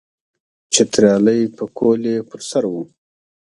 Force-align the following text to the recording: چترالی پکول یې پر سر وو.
چترالی 0.73 1.41
پکول 1.55 2.01
یې 2.11 2.17
پر 2.29 2.39
سر 2.49 2.63
وو. 2.71 2.83